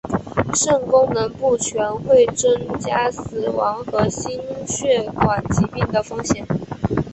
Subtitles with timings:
[0.55, 6.43] 肾功能不全会增加死亡和心血管疾病的风险。